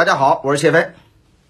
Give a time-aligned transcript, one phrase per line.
[0.00, 0.92] 大家好，我是谢飞。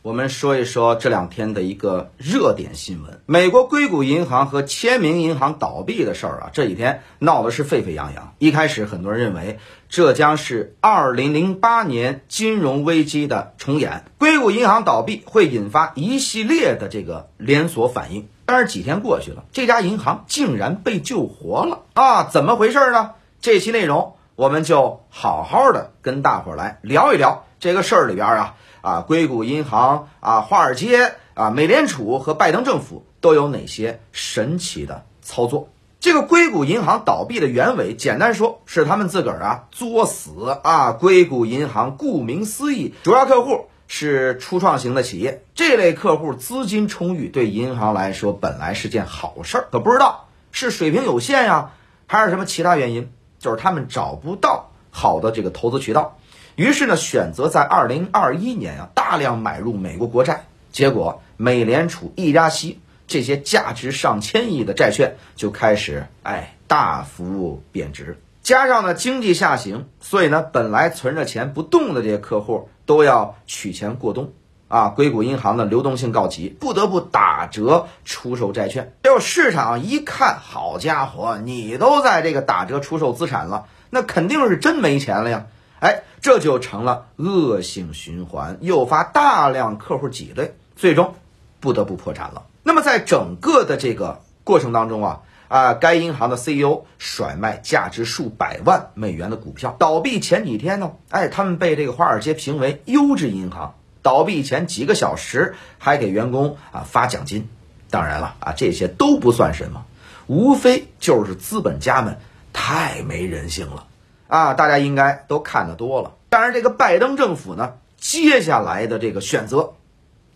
[0.02, 8.34] 我们说一说这两天的一个热点新闻：美国硅谷银行和签名银行倒闭的事儿啊，这几天闹的是沸沸扬扬。
[8.40, 18.26] 一开始，很多人认为这将是2008年金融危机的重演，硅谷银行倒闭会引发一系列的这个连锁反应。
[18.46, 22.24] 但是几天过去了，这家银行竟然被救活了啊！
[22.24, 23.12] 怎么回事呢？
[23.40, 28.56] 这期内容我们就好好的跟大伙儿来聊一聊这个事儿里边啊。
[28.82, 35.68] 啊，硅谷银行啊，华尔街啊，美联储和拜登政府都有哪些神奇的操作？
[36.00, 40.92] 这个硅谷银行倒闭的原委，简单说是他们自个儿啊作死啊。
[40.92, 51.72] 硅谷银行顾名思义，主要客户是初创型的企业，这类客户资金充裕，对银行来说本来是件好事儿，可不知道是水平有限呀，
[52.06, 56.16] 还是什么其他原因，就是他们找不到好的这个投资渠道。
[56.60, 74.30] 于是呢，选择在二零二一年啊大量买入美国国债，结果美联储一加息，这些价值上千亿的债券就开始哎大幅贬值，加上呢经济下行，所以呢本来存着钱不动的这些客户都要取钱过冬
[74.68, 78.92] 啊，硅谷银行的流动性告急，不得不打折出售债券。
[79.02, 85.46] 结果市场一看，好家伙，你都在这个打折出售资产了，那肯定是真没钱了呀。
[85.80, 91.14] 哎，这就成了恶性循环，诱发大量客户挤兑，最终
[91.58, 92.44] 不得不破产了。
[92.62, 99.74] 那么在整个的这个过程当中啊啊，该银行的 CEO 甩卖价值数百万美元的股票。
[99.78, 103.74] 倒闭前几天呢，哎，他们被这个华尔街评为优质银行。
[104.02, 107.48] 倒闭前几个小时还给员工啊发奖金。
[107.90, 109.84] 当然了啊，这些都不算什么，
[110.26, 112.18] 无非就是资本家们
[112.52, 113.86] 太没人性了。
[114.30, 116.12] 啊，大家应该都看得多了。
[116.28, 119.74] 但是，这个拜登政府呢，接下来的这个选择，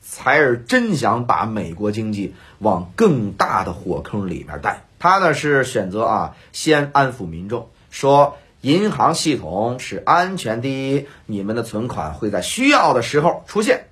[0.02, 4.82] 才是真想把美国经济往更大的火坑里面带。
[4.98, 13.86] 他呢是选择啊，先安抚民众，说银行系统是安全第一，你们的存款会在需要的时候出现。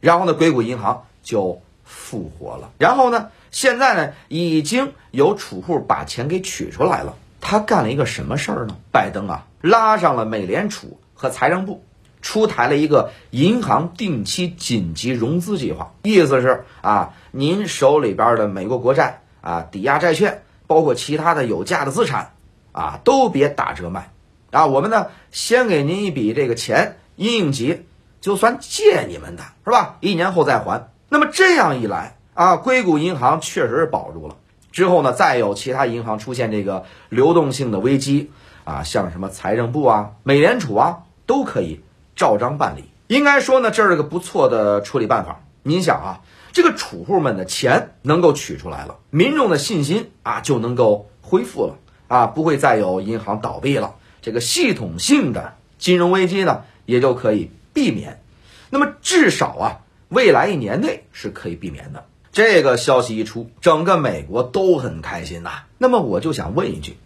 [0.00, 2.70] 然后呢，硅谷银行就复活了。
[2.78, 7.16] 然后呢，现在呢，已经有储户把钱给取出来了。
[7.40, 8.76] 他干了一个什么事儿呢？
[8.92, 11.84] 拜登啊，拉上了美联储和财政部，
[12.20, 22.32] 出台了一个银行定期紧急融资计划，意思是啊，您手里边的美国国债啊、抵押债券，包括其他的有价的资产
[22.72, 24.10] 啊，都别打折卖
[24.50, 24.66] 啊。
[24.66, 27.86] 我们呢，先给您一笔这个钱，应急
[28.20, 29.96] 就算借你们的是吧？
[30.00, 30.90] 一年后再还。
[31.08, 34.36] 那么这样一来啊，硅谷银行确实是保住了。
[34.78, 38.30] 之后呢，再有其他银行出现这个流动性的危机
[38.62, 41.80] 啊，像什么财政部啊、美联储啊，都可以
[42.14, 42.84] 照章办理。
[43.08, 45.40] 应该说呢，这是个不错的处理办法。
[45.64, 46.20] 您想啊，
[46.52, 51.74] 这个储户们的钱能够取出来了，民众的信心啊就能够恢复了
[52.06, 58.22] 啊，不会再有银行倒闭了，这个系统性的金融危机呢也就可以避免。
[58.70, 59.80] 那么至少啊，
[60.10, 62.04] 未来一年内是可以避免的。
[62.32, 65.62] 这个消息一出，整个美国都很开心呐。
[65.78, 66.96] 那么我就想问一句，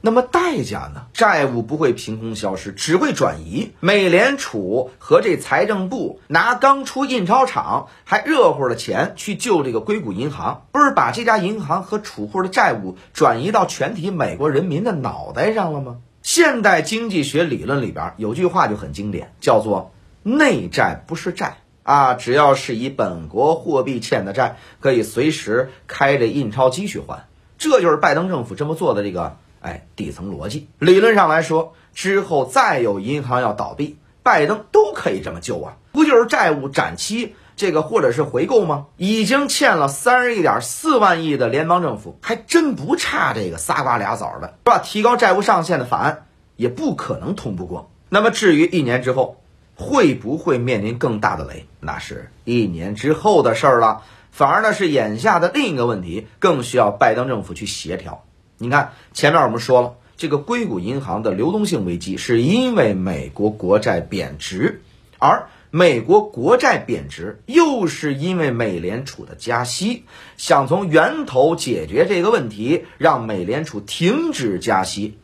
[0.00, 1.06] 那么代价呢？
[1.14, 3.72] 债务不会凭空消失，只会转移。
[3.80, 15.96] 美联储和这财政部拿刚出印钞厂还热乎的钱去救这个硅谷银行，不是把这家银行和储户的债务转移到全体美国人民的脑袋上了吗？
[16.22, 19.92] 现代经济学理论里边有句话就很经典，叫做
[20.24, 21.58] “内债不是债”。
[21.84, 27.26] 啊，只要是以本国货币欠的债，可以随时开着印钞机去还，
[27.58, 30.66] 这就是拜登政府这么做的这个哎底层逻辑。
[30.78, 38.86] 理论上来说，之后再有银行要倒闭，拜登都可以这么救啊，不就是债务展期这个或者是回购吗？
[38.96, 44.78] 已经欠了三十一点四万亿的联邦政府，还真不差这个仨瓜俩枣的，是吧？
[44.78, 46.24] 提高债务上限的法案
[46.56, 47.90] 也不可能通不过。
[48.08, 49.36] 那么至于一年之后。
[49.76, 51.66] 会不会面临更大的雷？
[51.80, 54.02] 那是一年之后的事儿了。
[54.30, 58.24] 反而呢，是眼下的另一个问题，更需要拜登政府去协调。
[58.58, 64.82] 你看，前面我们说了，这个硅谷银行的流动性危机是因为美国国债贬值，
[65.20, 70.04] 而美国国债贬值又是因为美联储的加息。
[70.36, 75.16] 想从源头解决这个问题，让美联储停止加息，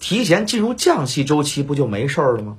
[0.00, 2.58] 提前进入降息周期，不就没事儿了吗？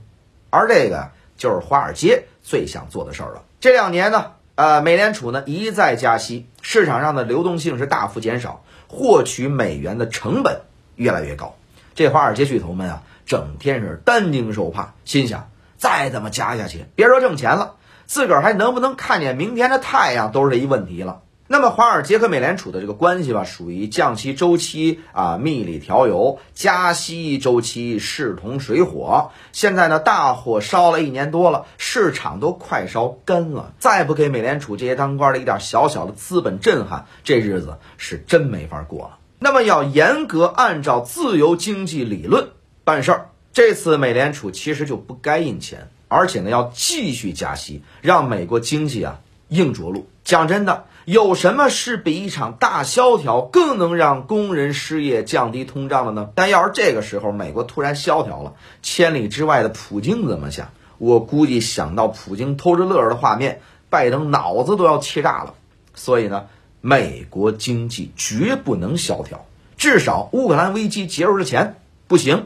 [0.49, 1.11] 而这个。
[1.41, 3.41] 就是华尔街最想做的事儿了。
[3.59, 10.61] 这两年呢，呃，美联储呢一再加息，市场上的流动性是大幅减少，获取美元的成本
[10.95, 11.55] 越来越高。
[11.95, 17.73] 这华尔街巨头们啊，整天是担惊受怕，心想再怎么加下去，别说挣钱了，
[18.05, 21.21] 自个儿还能不能看见明天的太阳，都是这一问题了。
[21.51, 29.31] 那么华尔街和美联储的这个关系吧，属于降息周期啊，蜜里调油；加息周期势同水火。
[29.51, 33.73] 现在呢，大火烧了一年多了，市场都快烧干了。
[33.79, 39.17] 再不给美联储这些当官的一点小小的资本震撼，这日子是真没法过了。
[39.37, 42.47] 那么要严格按照自由经济理论
[42.85, 49.19] 办事儿，这次美联储其实就不该印钱，而且呢要继续加息，让美国经济啊
[49.49, 50.07] 硬着陆。
[50.31, 50.85] 讲真的。
[51.03, 56.29] 有什么是比一场大萧条更能让工人失业、降低通胀的呢？
[56.35, 60.69] 但要是这个时候美国突然萧条了，千里之外的普京怎么想？
[60.99, 65.53] 我估计想到普京偷着乐的画面，拜登脑子都要气炸了。
[65.95, 66.45] 所以呢，
[66.79, 69.45] 美国经济绝不能萧条，
[69.75, 71.75] 至少乌克兰危机结束之前
[72.07, 72.45] 不行。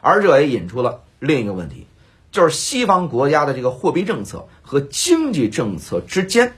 [0.00, 1.86] 而这也引出了另一个问题，
[2.32, 6.54] 就是西方国家的这个货币政策和经济政策之间。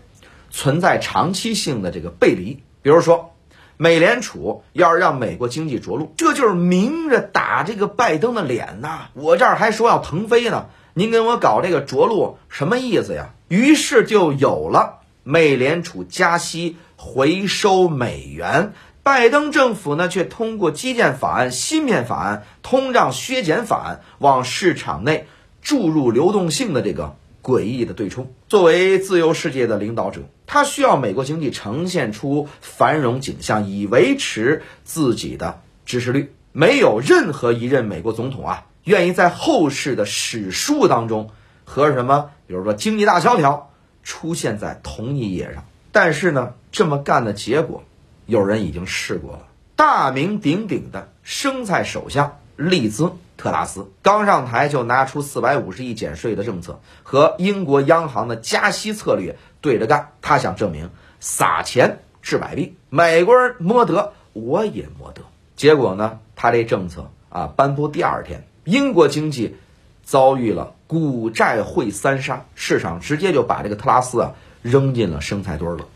[0.52, 3.34] 存在长期性的这个背离，比如说，
[3.78, 9.08] 美联储要是让美国经济着陆，这就是明着打这个拜登的脸呐！
[9.14, 13.30] 我这儿还说要腾飞呢，您跟我搞这个着陆什么意思呀？
[13.48, 25.26] 于是就有了美联储加息回收美元，拜登政府呢却通过基建法案、芯片法案、通胀削减法案往市场内
[25.62, 27.16] 注入流动性的这个。
[27.42, 28.32] 诡异的对冲。
[28.48, 36.32] 作为自由世界的领导者，他需要美国经济呈现出繁荣景象，以维持自己的支持率。
[36.52, 41.30] 没有任何一任美国总统啊，愿意在后世的史书当中
[41.64, 43.70] 和什么，比如说经济大萧条
[44.02, 45.64] 出现在同一页上。
[45.90, 47.82] 但是呢，这么干的结果，
[48.26, 49.48] 有人已经试过了。
[49.76, 53.12] 大名鼎鼎的生菜首相利兹。
[53.42, 60.12] 特拉斯刚上台就拿出四百五十亿减税的政策，和英国央行的加息策略对着干。
[60.22, 65.22] 他想证明撒钱治百病，美国人摸得，我也摸得。
[65.56, 69.56] 结果呢，他这政策啊颁布第二天，英国经济
[70.04, 75.88] 遭遇了股债汇三杀，市场直接就把这个特拉斯啊扔进了生菜堆了。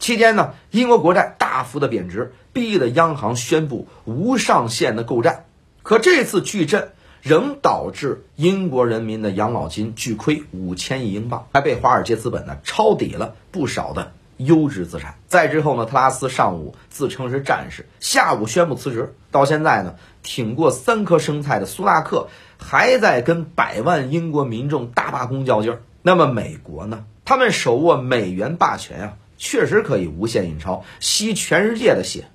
[0.00, 5.44] 期间呢，英国国债大幅的贬值，逼得央行宣布无上限的购债。
[5.88, 6.92] 可这次巨震
[7.22, 15.14] 仍导致英国人民的养老金巨亏五千亿英镑，还被华尔街资本呢抄底了不少的优质资产。
[15.28, 19.14] 再之后呢，特拉斯上午自称是战士，下午宣布辞职。
[19.30, 25.80] 到现在呢，挺过三颗生菜的苏纳克还在跟百万英国民众大罢工较劲儿。
[26.02, 27.06] 那么美国呢？
[27.24, 32.26] 他们手握美元霸权啊，确实可以无限印钞，吸全世界的血。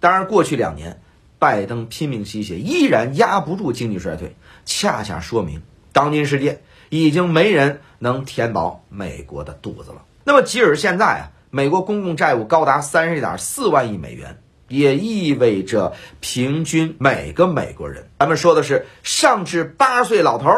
[0.00, 1.00] 当然，过去两年。
[1.38, 4.34] 拜登拼命吸血，依然压不住经济衰退，
[4.64, 5.62] 恰恰说明
[5.92, 10.02] 当今世界已经没人能填饱美国的肚子了。
[10.24, 14.38] 那么，即使现在啊，美国公共债务高达三十点四万亿美元，
[14.68, 20.50] 也意味着平均每个美国人，咱们说的是上至八十岁老头，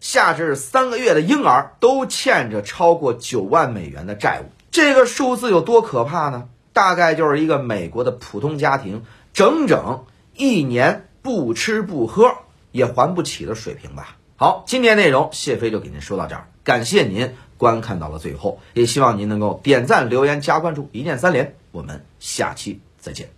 [0.00, 4.52] 下至三个月的婴儿，都欠着超过九万美元的债务。
[4.70, 6.48] 这个数字有多可怕呢？
[6.72, 10.04] 大概就是一个美国的普通家庭整整。
[10.36, 12.32] 一年不吃不喝
[12.72, 14.16] 也还不起的水平吧。
[14.36, 21.54] 好，今天内容谢飞就给您说到这儿，感谢您观看到了最后，也希望您能够点赞、留言、加关注，一键三连。
[21.72, 23.35] 我们下期再见。